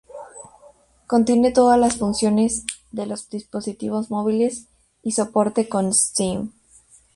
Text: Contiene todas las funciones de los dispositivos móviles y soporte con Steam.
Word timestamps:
Contiene 1.05 1.51
todas 1.51 1.79
las 1.79 1.97
funciones 1.97 2.65
de 2.89 3.05
los 3.05 3.29
dispositivos 3.29 4.09
móviles 4.09 4.65
y 5.03 5.11
soporte 5.11 5.69
con 5.69 5.93
Steam. 5.93 6.53